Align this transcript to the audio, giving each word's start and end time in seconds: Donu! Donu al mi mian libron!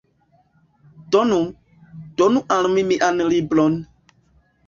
Donu! 1.15 1.37
Donu 2.21 2.41
al 2.57 2.71
mi 2.77 2.85
mian 2.93 3.21
libron! 3.35 3.77